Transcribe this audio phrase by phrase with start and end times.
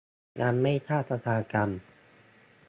[0.41, 1.69] ยังไม่ทราบชะตากรรม